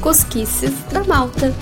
[0.00, 1.52] Cosquices da Malta.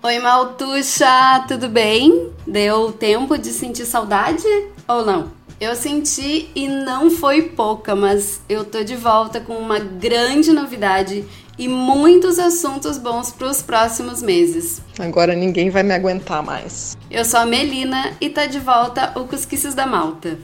[0.00, 2.30] Oi, Maltuxa, tudo bem?
[2.46, 4.46] Deu tempo de sentir saudade
[4.86, 5.32] ou não?
[5.60, 11.24] Eu senti e não foi pouca, mas eu tô de volta com uma grande novidade
[11.58, 14.80] e muitos assuntos bons para os próximos meses.
[15.00, 16.96] Agora ninguém vai me aguentar mais.
[17.10, 20.38] Eu sou a Melina e tá de volta o Cusquices da Malta.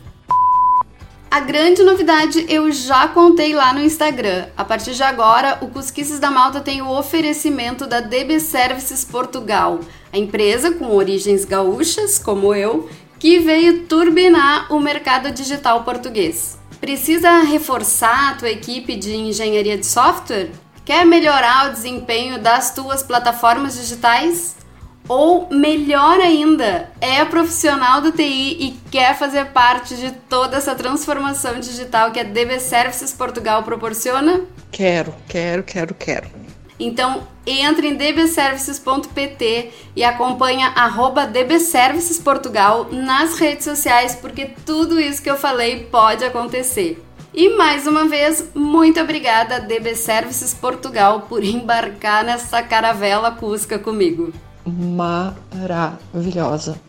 [1.30, 4.46] A grande novidade eu já contei lá no Instagram.
[4.56, 9.78] A partir de agora, o Cusquices da Malta tem o oferecimento da DB Services Portugal,
[10.12, 16.58] a empresa com origens gaúchas, como eu, que veio turbinar o mercado digital português.
[16.80, 20.50] Precisa reforçar a tua equipe de engenharia de software?
[20.84, 24.56] Quer melhorar o desempenho das tuas plataformas digitais?
[25.10, 31.58] Ou melhor ainda, é profissional do TI e quer fazer parte de toda essa transformação
[31.58, 34.42] digital que a DB Services Portugal proporciona?
[34.70, 36.28] Quero, quero, quero, quero.
[36.78, 45.28] Então entre em dbservices.pt e acompanha arroba dbservicesportugal nas redes sociais porque tudo isso que
[45.28, 47.04] eu falei pode acontecer.
[47.34, 54.32] E mais uma vez, muito obrigada DB Services Portugal por embarcar nessa caravela Cusca comigo
[54.70, 56.80] maravilhosa.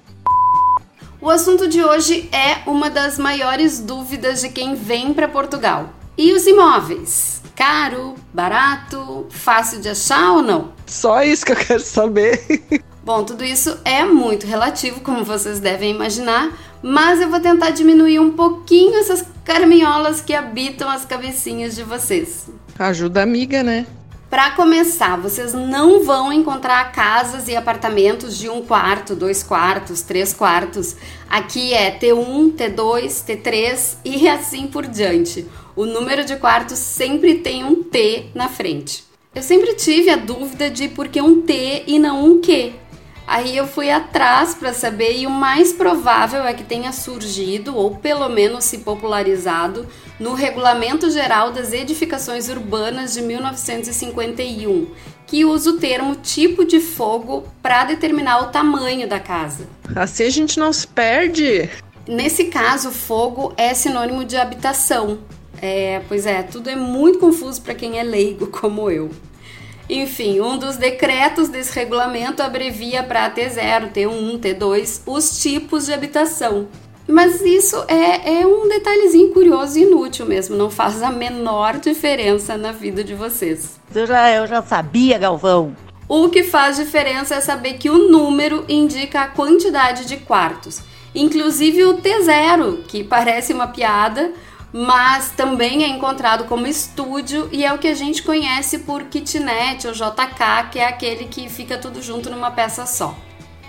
[1.20, 5.90] O assunto de hoje é uma das maiores dúvidas de quem vem para Portugal.
[6.18, 7.42] E os imóveis?
[7.56, 10.72] Caro, barato, fácil de achar ou não?
[10.88, 12.42] Só isso que eu quero saber.
[13.04, 18.20] Bom, tudo isso é muito relativo, como vocês devem imaginar, mas eu vou tentar diminuir
[18.20, 22.50] um pouquinho essas caraminholas que habitam as cabecinhas de vocês.
[22.78, 23.86] Ajuda amiga, né?
[24.32, 30.34] Para começar, vocês não vão encontrar casas e apartamentos de um quarto, dois quartos, três
[30.34, 30.96] quartos.
[31.30, 35.46] Aqui é T1, T2, T3 e assim por diante.
[35.76, 39.04] O número de quartos sempre tem um T na frente.
[39.36, 42.72] Eu sempre tive a dúvida de por que um T e não um Q.
[43.31, 47.96] Aí eu fui atrás para saber e o mais provável é que tenha surgido ou
[47.96, 49.88] pelo menos se popularizado
[50.19, 54.88] no Regulamento Geral das Edificações Urbanas de 1951,
[55.25, 59.66] que usa o termo tipo de fogo para determinar o tamanho da casa.
[59.96, 61.70] Assim a gente não se perde.
[62.06, 65.20] Nesse caso, fogo é sinônimo de habitação.
[65.62, 69.09] É, pois é, tudo é muito confuso para quem é leigo como eu.
[69.94, 76.69] Enfim, um dos decretos desse regulamento abrevia para T0, T1, T2 os tipos de habitação.
[77.06, 82.56] Mas isso é, é um detalhezinho curioso e inútil mesmo, não faz a menor diferença
[82.56, 83.81] na vida de vocês.
[83.94, 85.75] Eu já, eu já sabia, Galvão.
[86.08, 90.79] O que faz diferença é saber que o número indica a quantidade de quartos,
[91.13, 94.31] inclusive o T0, que parece uma piada,
[94.74, 99.88] mas também é encontrado como estúdio e é o que a gente conhece por kitnet
[99.88, 103.18] ou JK, que é aquele que fica tudo junto numa peça só.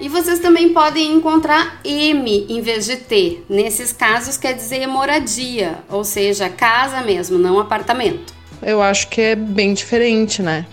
[0.00, 3.42] E vocês também podem encontrar M em vez de T.
[3.48, 8.34] Nesses casos quer dizer moradia, ou seja, casa mesmo, não apartamento.
[8.60, 10.66] Eu acho que é bem diferente, né?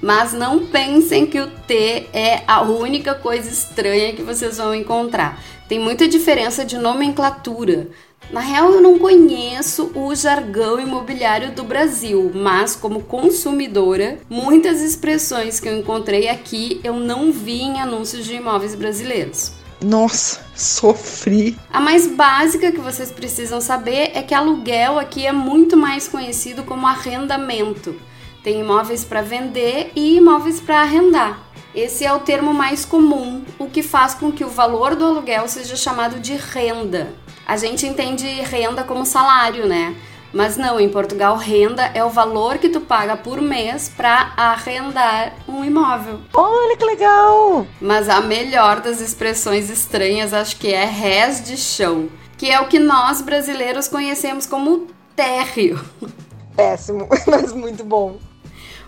[0.00, 5.42] Mas não pensem que o T é a única coisa estranha que vocês vão encontrar.
[5.68, 7.88] Tem muita diferença de nomenclatura.
[8.30, 15.58] Na real, eu não conheço o jargão imobiliário do Brasil, mas como consumidora, muitas expressões
[15.58, 19.52] que eu encontrei aqui eu não vi em anúncios de imóveis brasileiros.
[19.82, 21.56] Nossa, sofri.
[21.72, 26.64] A mais básica que vocês precisam saber é que aluguel aqui é muito mais conhecido
[26.64, 27.96] como arrendamento.
[28.44, 31.48] Tem imóveis para vender e imóveis para arrendar.
[31.74, 35.48] Esse é o termo mais comum, o que faz com que o valor do aluguel
[35.48, 37.08] seja chamado de renda
[37.48, 39.96] a gente entende renda como salário, né?
[40.34, 45.32] Mas não, em Portugal, renda é o valor que tu paga por mês para arrendar
[45.48, 46.20] um imóvel.
[46.34, 47.66] Olha que legal!
[47.80, 52.68] Mas a melhor das expressões estranhas acho que é res de chão, que é o
[52.68, 54.86] que nós brasileiros conhecemos como
[55.16, 55.80] térreo.
[56.54, 58.18] Péssimo, mas muito bom.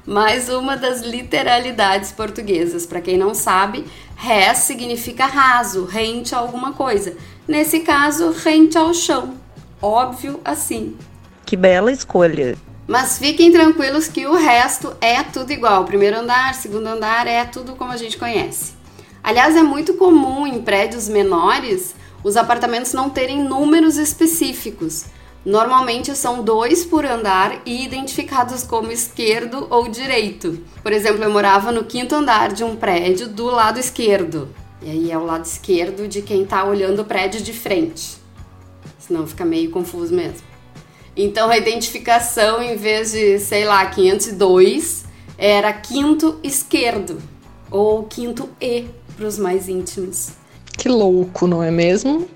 [0.07, 2.85] Mais uma das literalidades portuguesas.
[2.85, 3.87] Para quem não sabe,
[4.17, 7.17] res significa raso, rente a alguma coisa.
[7.47, 9.35] Nesse caso, rente ao chão.
[9.81, 10.97] Óbvio assim.
[11.45, 12.57] Que bela escolha.
[12.87, 15.85] Mas fiquem tranquilos que o resto é tudo igual.
[15.85, 18.75] Primeiro andar, segundo andar, é tudo como a gente conhece.
[19.23, 25.07] Aliás, é muito comum em prédios menores os apartamentos não terem números específicos.
[25.45, 30.63] Normalmente são dois por andar e identificados como esquerdo ou direito.
[30.83, 34.55] Por exemplo, eu morava no quinto andar de um prédio do lado esquerdo.
[34.83, 38.17] E aí é o lado esquerdo de quem está olhando o prédio de frente.
[38.99, 40.49] Senão fica meio confuso mesmo.
[41.17, 45.05] Então a identificação, em vez de, sei lá, 502,
[45.37, 47.21] era quinto esquerdo
[47.71, 48.87] ou quinto E
[49.17, 50.31] para os mais íntimos.
[50.79, 52.27] Que louco, não é mesmo?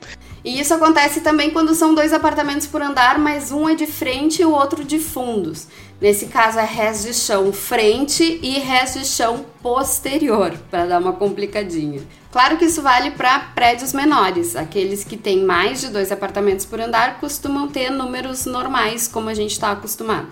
[0.45, 4.43] E isso acontece também quando são dois apartamentos por andar, mas um é de frente
[4.43, 5.67] e o outro de fundos.
[6.05, 11.15] Nesse caso é res de chão frente e res de chão posterior, para dar uma
[11.15, 12.03] complicadinha.
[12.31, 14.55] Claro que isso vale para prédios menores.
[14.55, 19.35] Aqueles que têm mais de dois apartamentos por andar costumam ter números normais, como a
[19.35, 20.29] gente está acostumado.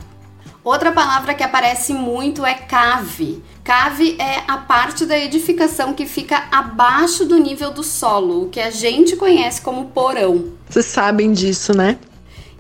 [0.63, 3.43] Outra palavra que aparece muito é cave.
[3.65, 8.61] Cave é a parte da edificação que fica abaixo do nível do solo, o que
[8.61, 10.53] a gente conhece como porão.
[10.69, 11.97] Vocês sabem disso, né?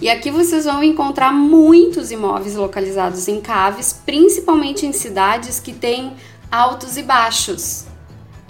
[0.03, 6.17] E aqui vocês vão encontrar muitos imóveis localizados em caves, principalmente em cidades que têm
[6.51, 7.85] altos e baixos.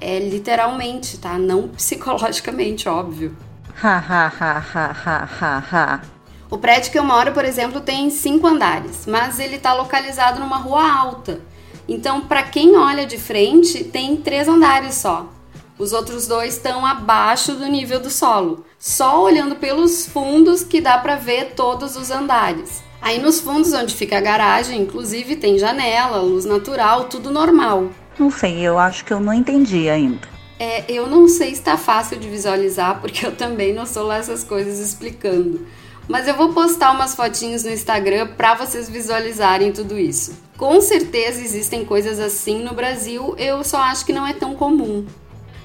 [0.00, 1.36] É literalmente, tá?
[1.38, 3.36] Não psicologicamente, óbvio.
[3.82, 6.00] Ha, ha, ha, ha, ha, ha, ha.
[6.48, 10.56] O prédio que eu moro, por exemplo, tem cinco andares, mas ele está localizado numa
[10.56, 11.38] rua alta.
[11.86, 15.30] Então, para quem olha de frente, tem três andares só.
[15.82, 18.64] Os outros dois estão abaixo do nível do solo.
[18.78, 22.84] Só olhando pelos fundos que dá para ver todos os andares.
[23.00, 27.88] Aí nos fundos onde fica a garagem, inclusive tem janela, luz natural, tudo normal.
[28.16, 30.28] Não sei, eu acho que eu não entendi ainda.
[30.56, 34.18] É, eu não sei se está fácil de visualizar, porque eu também não sou lá
[34.18, 35.66] essas coisas explicando.
[36.08, 40.32] Mas eu vou postar umas fotinhos no Instagram para vocês visualizarem tudo isso.
[40.56, 45.04] Com certeza existem coisas assim no Brasil, eu só acho que não é tão comum.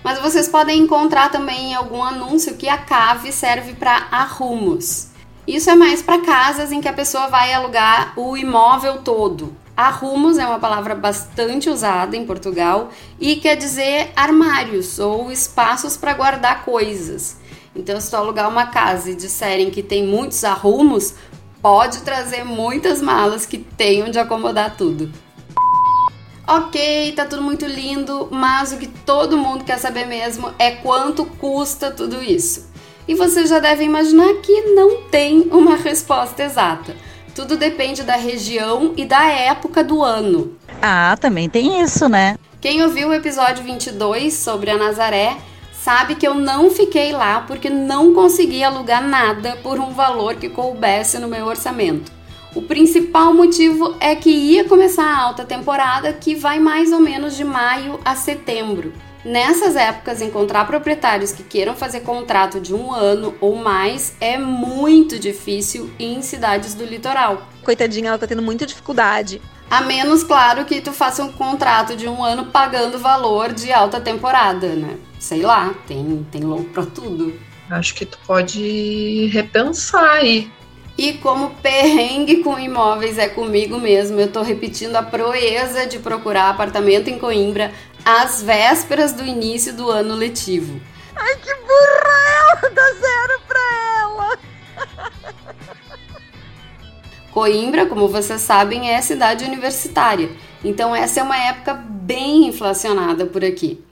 [0.04, 5.08] Mas vocês podem encontrar também em algum anúncio que a cave serve para arrumos.
[5.48, 9.56] Isso é mais para casas em que a pessoa vai alugar o imóvel todo.
[9.76, 12.90] Arrumos é uma palavra bastante usada em Portugal
[13.20, 17.38] e quer dizer armários ou espaços para guardar coisas.
[17.76, 21.14] Então, se tu alugar uma casa e disserem que tem muitos arrumos,
[21.62, 25.12] pode trazer muitas malas que tenham de acomodar tudo.
[26.50, 31.26] Ok, tá tudo muito lindo, mas o que todo mundo quer saber mesmo é quanto
[31.26, 32.72] custa tudo isso.
[33.06, 36.96] E você já deve imaginar que não tem uma resposta exata.
[37.36, 40.56] Tudo depende da região e da época do ano.
[40.82, 42.38] Ah, também tem isso, né?
[42.62, 45.36] Quem ouviu o episódio 22 sobre a Nazaré
[45.74, 50.48] sabe que eu não fiquei lá porque não consegui alugar nada por um valor que
[50.48, 52.17] coubesse no meu orçamento.
[52.58, 57.38] O principal motivo é que ia começar a alta temporada, que vai mais ou menos
[57.38, 58.92] de maio a setembro.
[59.24, 65.20] Nessas épocas, encontrar proprietários que queiram fazer contrato de um ano ou mais é muito
[65.20, 67.48] difícil em cidades do litoral.
[67.64, 69.40] Coitadinha, ela tá tendo muita dificuldade.
[69.70, 74.02] A menos, claro, que tu faça um contrato de um ano pagando valor de alta
[74.02, 74.98] temporada, né?
[75.20, 77.40] Sei lá, tem, tem louco pra tudo.
[77.70, 80.50] Acho que tu pode repensar aí.
[80.98, 86.50] E como perrengue com imóveis é comigo mesmo, eu tô repetindo a proeza de procurar
[86.50, 87.72] apartamento em Coimbra
[88.04, 90.82] às vésperas do início do ano letivo.
[91.16, 92.70] Ai, que burra!
[92.74, 93.60] Dá zero pra
[94.00, 94.40] ela!
[97.32, 100.32] Coimbra, como vocês sabem, é cidade universitária,
[100.66, 103.87] então essa é uma época bem inflacionada por aqui.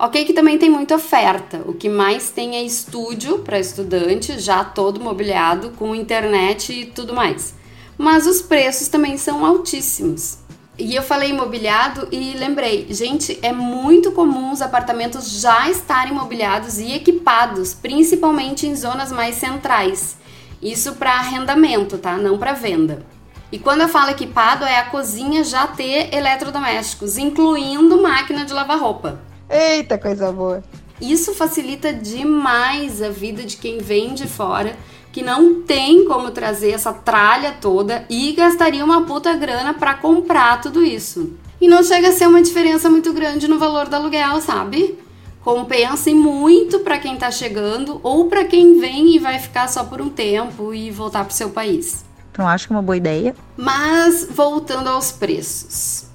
[0.00, 1.60] Ok, que também tem muita oferta.
[1.66, 7.12] O que mais tem é estúdio para estudante, já todo mobiliado, com internet e tudo
[7.12, 7.52] mais.
[7.98, 10.38] Mas os preços também são altíssimos.
[10.78, 16.78] E eu falei imobiliado e lembrei, gente, é muito comum os apartamentos já estarem mobiliados
[16.78, 20.16] e equipados, principalmente em zonas mais centrais.
[20.62, 22.16] Isso para arrendamento, tá?
[22.16, 23.04] Não para venda.
[23.50, 28.78] E quando eu falo equipado, é a cozinha já ter eletrodomésticos, incluindo máquina de lavar
[28.78, 29.26] roupa.
[29.48, 30.62] Eita, coisa boa.
[31.00, 34.76] Isso facilita demais a vida de quem vem de fora,
[35.12, 40.60] que não tem como trazer essa tralha toda e gastaria uma puta grana para comprar
[40.60, 41.32] tudo isso.
[41.60, 44.98] E não chega a ser uma diferença muito grande no valor do aluguel, sabe?
[45.40, 50.00] Compensa muito para quem tá chegando ou para quem vem e vai ficar só por
[50.00, 52.04] um tempo e voltar pro seu país.
[52.32, 53.34] Tu não acha que é uma boa ideia?
[53.56, 56.07] Mas voltando aos preços.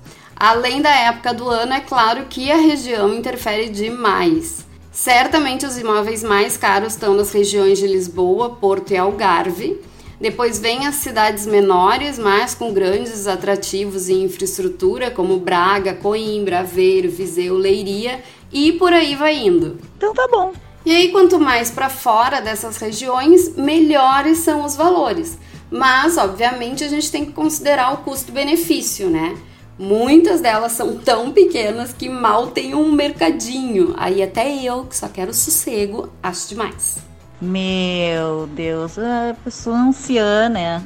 [0.45, 4.65] Além da época do ano, é claro que a região interfere demais.
[4.91, 9.79] Certamente os imóveis mais caros estão nas regiões de Lisboa, Porto e Algarve.
[10.19, 17.09] Depois vem as cidades menores, mas com grandes atrativos e infraestrutura, como Braga, Coimbra, Aveiro,
[17.09, 18.21] Viseu, Leiria
[18.51, 19.79] e por aí vai indo.
[19.95, 20.51] Então tá bom.
[20.85, 25.37] E aí, quanto mais para fora dessas regiões, melhores são os valores.
[25.71, 29.37] Mas, obviamente, a gente tem que considerar o custo-benefício, né?
[29.77, 33.93] Muitas delas são tão pequenas que mal tem um mercadinho.
[33.97, 36.97] Aí até eu, que só quero sossego, acho demais.
[37.41, 40.83] Meu Deus, a pessoa anciã, né?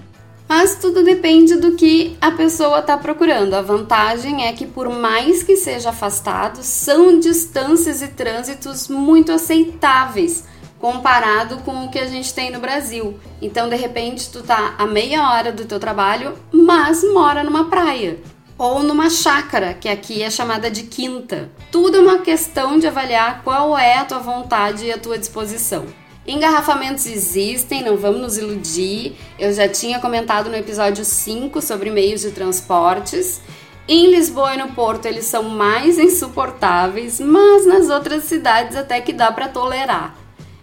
[0.48, 3.54] Mas tudo depende do que a pessoa está procurando.
[3.54, 10.46] A vantagem é que, por mais que seja afastado, são distâncias e trânsitos muito aceitáveis
[10.80, 13.20] comparado com o que a gente tem no Brasil.
[13.42, 18.18] Então, de repente, tu tá a meia hora do teu trabalho, mas mora numa praia
[18.58, 21.50] ou numa chácara, que aqui é chamada de quinta.
[21.72, 25.86] Tudo é uma questão de avaliar qual é a tua vontade e a tua disposição.
[26.28, 29.16] Engarrafamentos existem, não vamos nos iludir.
[29.40, 33.40] Eu já tinha comentado no episódio 5 sobre meios de transportes.
[33.88, 39.14] Em Lisboa e no Porto eles são mais insuportáveis, mas nas outras cidades até que
[39.14, 40.18] dá para tolerar.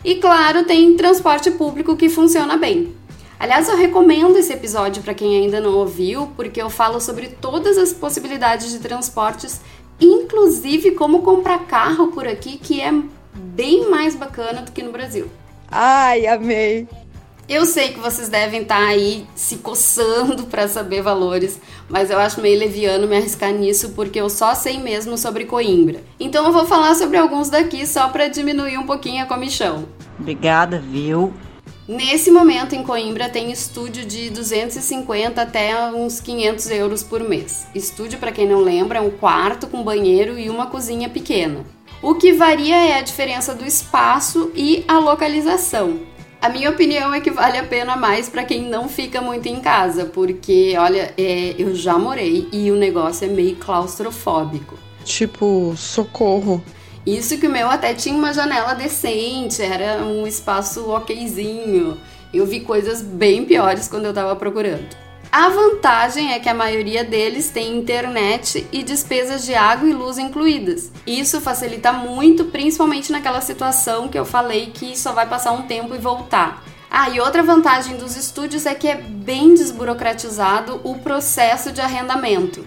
[0.05, 2.95] E claro, tem transporte público que funciona bem.
[3.45, 7.77] Aliás, eu recomendo esse episódio para quem ainda não ouviu, porque eu falo sobre todas
[7.77, 9.61] as possibilidades de transportes,
[10.01, 12.91] inclusive como comprar carro por aqui, que é
[13.35, 15.31] bem mais bacana do que no Brasil.
[15.71, 16.89] Ai, amei!
[17.47, 22.19] Eu sei que vocês devem estar tá aí se coçando para saber valores, mas eu
[22.19, 26.01] acho meio leviano me arriscar nisso porque eu só sei mesmo sobre Coimbra.
[26.19, 29.85] Então eu vou falar sobre alguns daqui só para diminuir um pouquinho a comichão.
[30.19, 31.31] Obrigada, viu?
[31.87, 37.67] Nesse momento em Coimbra tem estúdio de 250 até uns 500 euros por mês.
[37.75, 41.63] Estúdio, para quem não lembra, é um quarto com banheiro e uma cozinha pequena.
[42.01, 46.01] O que varia é a diferença do espaço e a localização.
[46.41, 49.61] A minha opinião é que vale a pena mais para quem não fica muito em
[49.61, 54.79] casa, porque, olha, é, eu já morei e o negócio é meio claustrofóbico.
[55.05, 56.65] Tipo, socorro.
[57.07, 62.01] Isso que o meu até tinha uma janela decente, era um espaço okzinho.
[62.33, 65.05] Eu vi coisas bem piores quando eu tava procurando.
[65.31, 70.17] A vantagem é que a maioria deles tem internet e despesas de água e luz
[70.17, 70.93] incluídas.
[71.07, 75.95] Isso facilita muito, principalmente naquela situação que eu falei que só vai passar um tempo
[75.95, 76.65] e voltar.
[76.89, 82.65] Ah, e outra vantagem dos estúdios é que é bem desburocratizado o processo de arrendamento.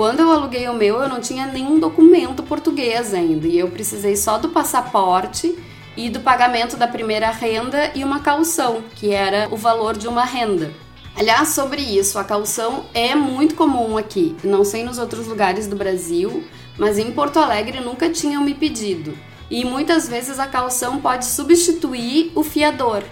[0.00, 4.16] Quando eu aluguei o meu, eu não tinha nenhum documento português ainda e eu precisei
[4.16, 5.54] só do passaporte
[5.94, 10.24] e do pagamento da primeira renda e uma calção, que era o valor de uma
[10.24, 10.72] renda.
[11.14, 14.34] Aliás, sobre isso, a calção é muito comum aqui.
[14.42, 16.44] Não sei nos outros lugares do Brasil,
[16.78, 19.12] mas em Porto Alegre nunca tinham me pedido.
[19.50, 23.02] E muitas vezes a calção pode substituir o fiador.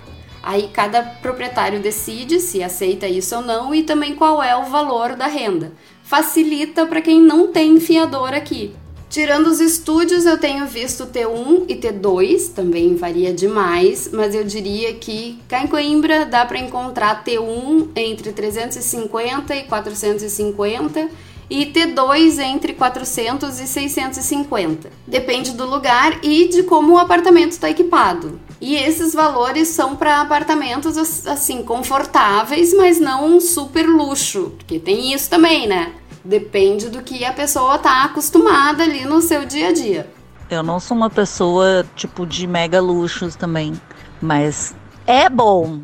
[0.42, 5.16] Aí cada proprietário decide se aceita isso ou não e também qual é o valor
[5.16, 5.74] da renda
[6.08, 8.74] facilita para quem não tem fiador aqui.
[9.10, 14.94] Tirando os estúdios, eu tenho visto T1 e T2, também varia demais, mas eu diria
[14.94, 21.10] que cá em Coimbra dá para encontrar T1 entre 350 e 450
[21.50, 24.90] e T2 entre 400 e 650.
[25.06, 28.40] Depende do lugar e de como o apartamento está equipado.
[28.60, 30.96] E esses valores são para apartamentos
[31.26, 35.92] assim confortáveis, mas não um super luxo, porque tem isso também, né?
[36.24, 40.10] Depende do que a pessoa tá acostumada ali no seu dia a dia.
[40.50, 43.80] Eu não sou uma pessoa tipo de mega luxos também,
[44.20, 44.74] mas
[45.06, 45.80] é bom,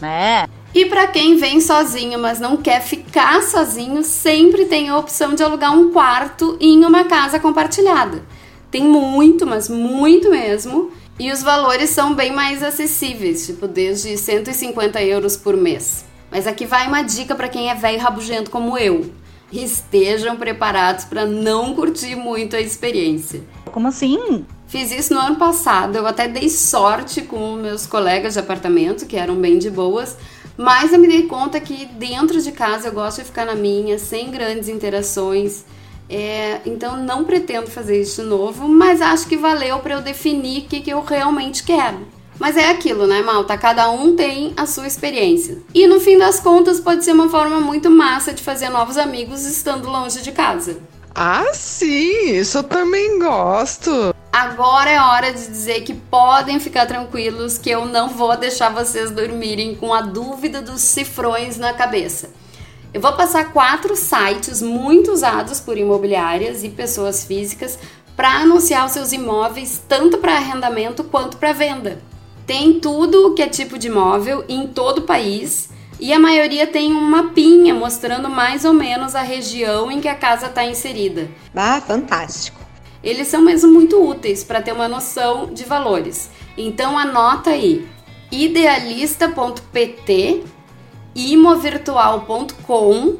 [0.00, 0.46] né?
[0.74, 5.42] E para quem vem sozinho, mas não quer ficar sozinho, sempre tem a opção de
[5.42, 8.22] alugar um quarto em uma casa compartilhada.
[8.70, 10.92] Tem muito, mas muito mesmo.
[11.20, 16.02] E os valores são bem mais acessíveis, tipo desde 150 euros por mês.
[16.30, 19.12] Mas aqui vai uma dica para quem é velho rabugento como eu.
[19.52, 23.42] Estejam preparados para não curtir muito a experiência.
[23.70, 24.46] Como assim?
[24.66, 25.94] Fiz isso no ano passado.
[25.94, 30.16] Eu até dei sorte com meus colegas de apartamento, que eram bem de boas,
[30.56, 33.98] mas eu me dei conta que dentro de casa eu gosto de ficar na minha,
[33.98, 35.66] sem grandes interações.
[36.10, 40.62] É, então não pretendo fazer isso de novo, mas acho que valeu para eu definir
[40.62, 41.98] o que, que eu realmente quero.
[42.36, 43.56] Mas é aquilo, né, Malta?
[43.56, 45.58] Cada um tem a sua experiência.
[45.74, 49.44] E no fim das contas, pode ser uma forma muito massa de fazer novos amigos
[49.44, 50.78] estando longe de casa.
[51.14, 54.14] Ah, sim, isso eu também gosto.
[54.32, 59.10] Agora é hora de dizer que podem ficar tranquilos que eu não vou deixar vocês
[59.10, 62.30] dormirem com a dúvida dos cifrões na cabeça.
[62.92, 67.78] Eu vou passar quatro sites muito usados por imobiliárias e pessoas físicas
[68.16, 72.00] para anunciar os seus imóveis tanto para arrendamento quanto para venda.
[72.46, 75.70] Tem tudo o que é tipo de imóvel em todo o país
[76.00, 80.16] e a maioria tem um mapinha mostrando mais ou menos a região em que a
[80.16, 81.28] casa está inserida.
[81.54, 82.58] Ah, fantástico!
[83.04, 86.28] Eles são mesmo muito úteis para ter uma noção de valores.
[86.56, 87.86] Então anota aí:
[88.32, 90.42] idealista.pt,
[91.14, 93.16] imovirtual.com,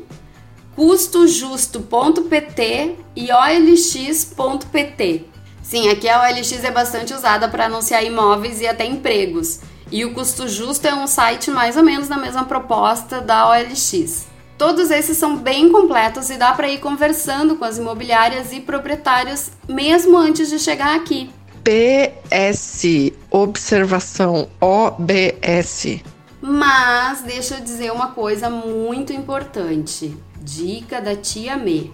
[0.74, 5.24] custojusto.pt e olx.pt.
[5.62, 9.60] Sim, aqui a OLX é bastante usada para anunciar imóveis e até empregos.
[9.92, 14.26] E o Custo Justo é um site mais ou menos na mesma proposta da OLX.
[14.56, 19.50] Todos esses são bem completos e dá para ir conversando com as imobiliárias e proprietários
[19.68, 21.30] mesmo antes de chegar aqui.
[21.64, 26.00] PS, observação OBS.
[26.40, 30.16] Mas deixa eu dizer uma coisa muito importante.
[30.40, 31.92] Dica da tia Me.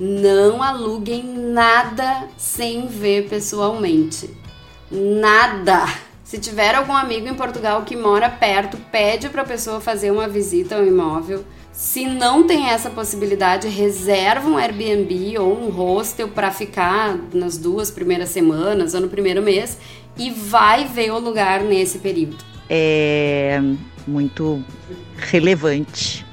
[0.00, 4.30] Não aluguem nada sem ver pessoalmente.
[4.90, 5.86] Nada.
[6.24, 10.26] Se tiver algum amigo em Portugal que mora perto, pede para a pessoa fazer uma
[10.26, 11.44] visita ao imóvel.
[11.70, 17.90] Se não tem essa possibilidade, reserva um Airbnb ou um hostel para ficar nas duas
[17.90, 19.76] primeiras semanas ou no primeiro mês
[20.16, 22.53] e vai ver o lugar nesse período.
[22.68, 23.60] É
[24.06, 24.62] muito
[25.16, 26.24] relevante.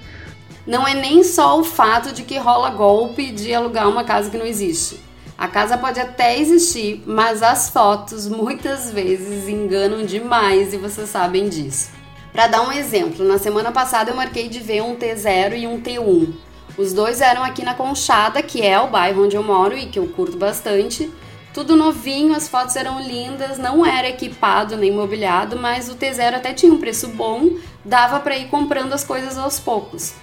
[0.65, 4.38] Não é nem só o fato de que rola golpe de alugar uma casa que
[4.38, 5.00] não existe.
[5.38, 11.50] A casa pode até existir, mas as fotos muitas vezes enganam demais e vocês sabem
[11.50, 11.89] disso.
[12.31, 15.81] Para dar um exemplo, na semana passada eu marquei de ver um T0 e um
[15.81, 16.31] T1.
[16.77, 20.00] Os dois eram aqui na Conchada, que é o bairro onde eu moro e que
[20.00, 21.11] eu curto bastante.
[21.53, 26.53] Tudo novinho, as fotos eram lindas, não era equipado nem mobiliado, mas o T0 até
[26.53, 27.50] tinha um preço bom,
[27.84, 30.13] dava para ir comprando as coisas aos poucos.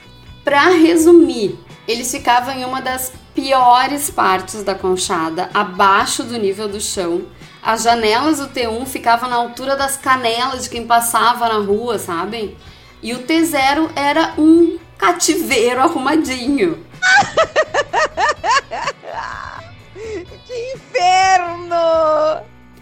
[0.42, 6.80] Para resumir, eles ficavam em uma das piores partes da conchada, abaixo do nível do
[6.80, 7.26] chão.
[7.62, 12.56] As janelas do T1 ficavam na altura das canelas de quem passava na rua, sabem?
[13.02, 16.82] E o T0 era um cativeiro arrumadinho.
[20.46, 21.76] que inferno!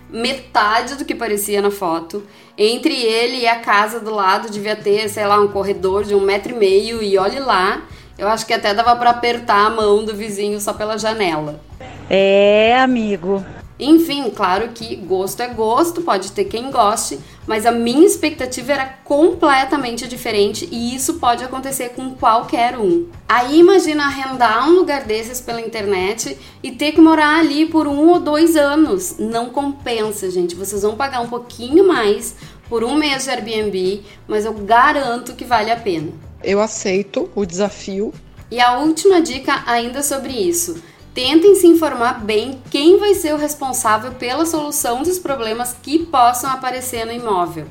[0.09, 2.23] Metade do que parecia na foto.
[2.57, 6.21] Entre ele e a casa do lado devia ter, sei lá, um corredor de um
[6.21, 7.83] metro e meio e olhe lá.
[8.17, 11.61] Eu acho que até dava para apertar a mão do vizinho só pela janela.
[12.09, 13.45] É, amigo.
[13.79, 18.87] Enfim, claro que gosto é gosto, pode ter quem goste, mas a minha expectativa era
[19.05, 23.07] completamente diferente e isso pode acontecer com qualquer um.
[23.29, 28.09] Aí imagina arrendar um lugar desses pela internet e ter que morar ali por um
[28.09, 29.17] ou dois anos.
[29.19, 30.55] Não compensa, gente.
[30.55, 32.35] Vocês vão pagar um pouquinho mais
[32.69, 36.09] por um mês de Airbnb, mas eu garanto que vale a pena.
[36.43, 38.13] Eu aceito o desafio.
[38.51, 40.77] E a última dica ainda sobre isso
[41.17, 46.51] tentem se informar bem quem vai ser o responsável pela solução dos problemas que possam
[46.51, 47.65] aparecer no imóvel.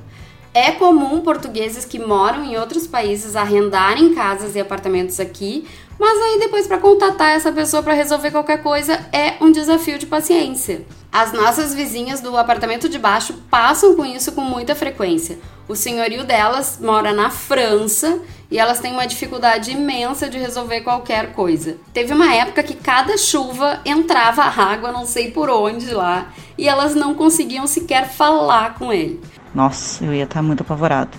[0.51, 5.67] É comum portugueses que moram em outros países arrendarem casas e apartamentos aqui,
[5.99, 10.05] mas aí depois para contatar essa pessoa para resolver qualquer coisa é um desafio de
[10.05, 10.85] paciência.
[11.11, 15.39] As nossas vizinhas do apartamento de baixo passam com isso com muita frequência.
[15.67, 18.19] O senhorio delas mora na França
[18.51, 21.77] e elas têm uma dificuldade imensa de resolver qualquer coisa.
[21.93, 26.93] Teve uma época que cada chuva entrava água, não sei por onde lá, e elas
[26.93, 29.19] não conseguiam sequer falar com ele.
[29.55, 31.11] Nossa, eu ia estar muito apavorada.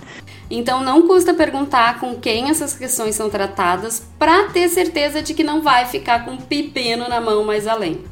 [0.49, 5.43] Então não custa perguntar com quem essas questões são tratadas para ter certeza de que
[5.43, 8.03] não vai ficar com um pepino na mão mais além.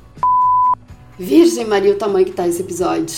[1.17, 3.15] Virgem Maria, o tamanho que tá esse episódio.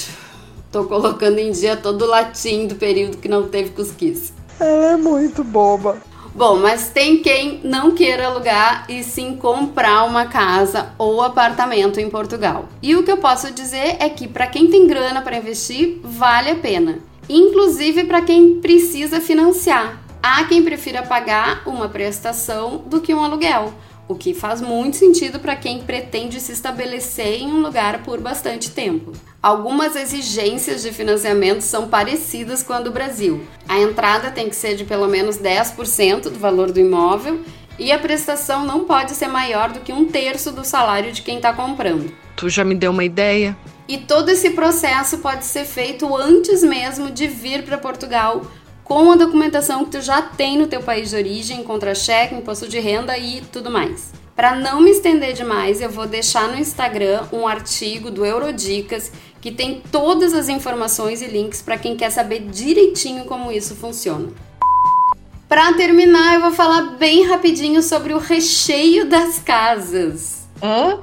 [0.71, 4.33] Tô colocando em dia todo o latim do período que não teve cusquice.
[4.59, 5.97] Ela é muito boba.
[6.35, 12.11] Bom, mas tem quem não queira alugar e sim comprar uma casa ou apartamento em
[12.11, 12.65] Portugal.
[12.79, 16.51] E o que eu posso dizer é que para quem tem grana para investir, vale
[16.51, 16.99] a pena.
[17.29, 20.01] Inclusive para quem precisa financiar.
[20.21, 23.73] Há quem prefira pagar uma prestação do que um aluguel
[24.07, 28.71] o que faz muito sentido para quem pretende se estabelecer em um lugar por bastante
[28.71, 29.11] tempo.
[29.43, 33.45] Algumas exigências de financiamento são parecidas com a do Brasil.
[33.67, 37.41] A entrada tem que ser de pelo menos 10% do valor do imóvel
[37.77, 41.37] e a prestação não pode ser maior do que um terço do salário de quem
[41.37, 42.11] está comprando.
[42.35, 43.57] Tu já me deu uma ideia?
[43.87, 48.41] E todo esse processo pode ser feito antes mesmo de vir para Portugal
[48.83, 52.79] com a documentação que tu já tem no teu país de origem, contra-cheque, imposto de
[52.79, 54.13] renda e tudo mais.
[54.35, 59.51] Para não me estender demais, eu vou deixar no Instagram um artigo do Eurodicas que
[59.51, 64.29] tem todas as informações e links para quem quer saber direitinho como isso funciona.
[65.49, 70.47] Para terminar, eu vou falar bem rapidinho sobre o recheio das casas.
[70.61, 70.99] Hã?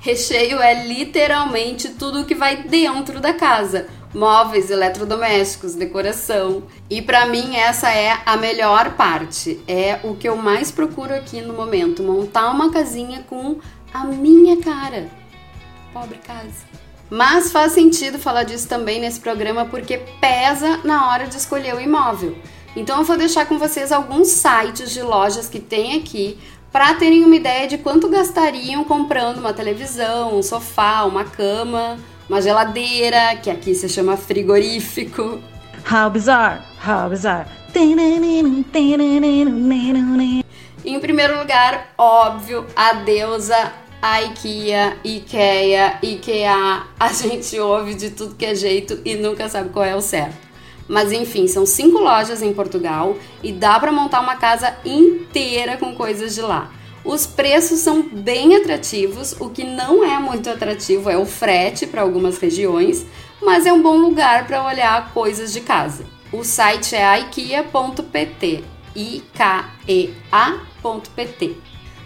[0.00, 6.64] Recheio é literalmente tudo o que vai dentro da casa móveis, eletrodomésticos, decoração.
[6.88, 9.60] E para mim essa é a melhor parte.
[9.66, 13.58] É o que eu mais procuro aqui no momento, montar uma casinha com
[13.92, 15.08] a minha cara.
[15.92, 16.66] Pobre casa.
[17.10, 21.80] Mas faz sentido falar disso também nesse programa porque pesa na hora de escolher o
[21.80, 22.36] imóvel.
[22.76, 26.38] Então eu vou deixar com vocês alguns sites de lojas que tem aqui
[26.72, 32.40] para terem uma ideia de quanto gastariam comprando uma televisão, um sofá, uma cama, uma
[32.42, 35.40] geladeira, que aqui se chama frigorífico.
[35.90, 37.48] How bizarre, how bizarre.
[40.84, 46.82] Em primeiro lugar, óbvio, a deusa a IKEA, IKEA, IKEA.
[46.98, 50.47] A gente ouve de tudo que é jeito e nunca sabe qual é o certo.
[50.88, 55.94] Mas enfim, são cinco lojas em Portugal e dá para montar uma casa inteira com
[55.94, 56.72] coisas de lá.
[57.04, 62.02] Os preços são bem atrativos, o que não é muito atrativo é o frete para
[62.02, 63.06] algumas regiões,
[63.40, 66.04] mas é um bom lugar para olhar coisas de casa.
[66.32, 71.56] O site é ikea.pt, i k e a.pt.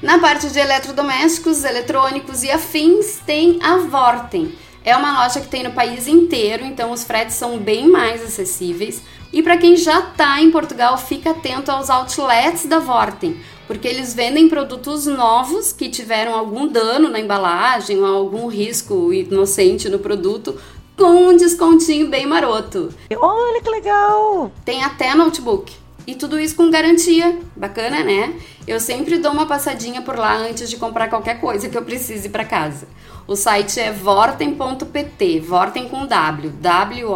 [0.01, 4.53] Na parte de eletrodomésticos, eletrônicos e afins, tem a Vorten.
[4.85, 9.01] É uma loja que tem no país inteiro, então os fretes são bem mais acessíveis.
[9.33, 14.13] E para quem já está em Portugal, fica atento aos outlets da Vorten, porque eles
[14.13, 20.59] vendem produtos novos que tiveram algum dano na embalagem ou algum risco inocente no produto
[20.97, 22.93] com um descontinho bem maroto.
[23.17, 24.53] Olha que legal!
[24.65, 25.82] Tem até notebook.
[26.07, 27.39] E tudo isso com garantia.
[27.57, 28.35] Bacana, né?
[28.67, 32.29] Eu sempre dou uma passadinha por lá antes de comprar qualquer coisa que eu precise
[32.29, 32.89] para casa.
[33.27, 37.13] O site é vorten.pt, vorten com W, W-O-R-T-E-N.pt.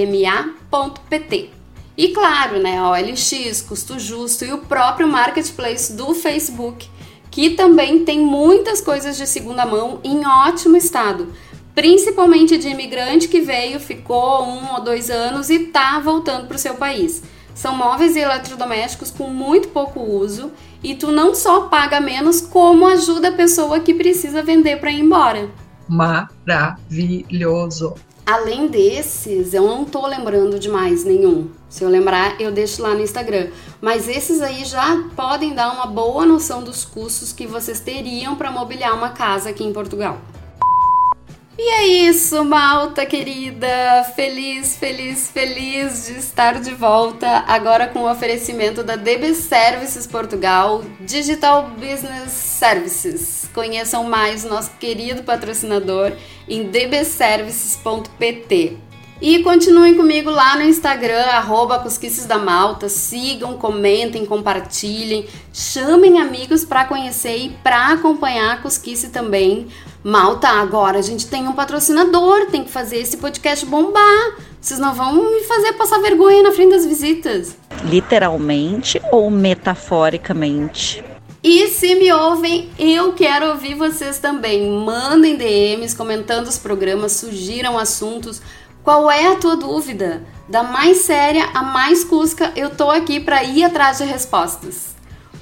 [1.96, 6.90] E claro, né, a OLX, Custo Justo e o próprio marketplace do Facebook,
[7.30, 11.32] que também tem muitas coisas de segunda mão em ótimo estado
[11.76, 16.58] principalmente de imigrante que veio, ficou um ou dois anos e está voltando para o
[16.58, 17.22] seu país.
[17.54, 20.50] São móveis e eletrodomésticos com muito pouco uso
[20.82, 25.00] e tu não só paga menos, como ajuda a pessoa que precisa vender para ir
[25.00, 25.50] embora.
[25.86, 27.92] Maravilhoso!
[28.24, 31.50] Além desses, eu não tô lembrando de mais nenhum.
[31.68, 33.48] Se eu lembrar, eu deixo lá no Instagram.
[33.82, 38.50] Mas esses aí já podem dar uma boa noção dos custos que vocês teriam para
[38.50, 40.18] mobiliar uma casa aqui em Portugal.
[41.58, 43.66] E é isso, malta querida!
[44.14, 50.84] Feliz, feliz, feliz de estar de volta agora com o oferecimento da DB Services Portugal,
[51.00, 53.48] Digital Business Services.
[53.54, 56.12] Conheçam mais nosso querido patrocinador
[56.46, 58.76] em dbservices.pt.
[59.18, 61.82] E continuem comigo lá no Instagram, arroba
[62.28, 62.86] da Malta.
[62.90, 69.68] Sigam, comentem, compartilhem, chamem amigos para conhecer e para acompanhar a Cosquice também.
[70.06, 74.36] Malta, agora a gente tem um patrocinador, tem que fazer esse podcast bombar.
[74.60, 77.56] Vocês não vão me fazer passar vergonha na frente das visitas.
[77.82, 81.02] Literalmente ou metaforicamente?
[81.42, 84.70] E se me ouvem, eu quero ouvir vocês também.
[84.70, 88.40] Mandem DMs comentando os programas, sugiram assuntos
[88.84, 90.22] qual é a tua dúvida?
[90.48, 94.94] Da mais séria à mais cusca, eu tô aqui para ir atrás de respostas.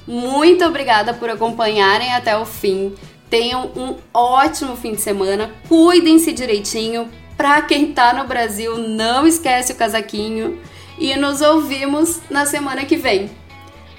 [0.07, 2.95] Muito obrigada por acompanharem até o fim.
[3.29, 5.51] Tenham um ótimo fim de semana.
[5.67, 7.09] Cuidem-se direitinho.
[7.35, 10.59] Para quem tá no Brasil, não esquece o casaquinho
[10.97, 13.29] e nos ouvimos na semana que vem.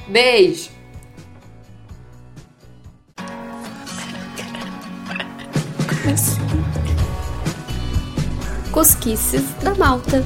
[0.08, 0.70] Beijo.
[8.72, 10.24] Cosquices da Malta.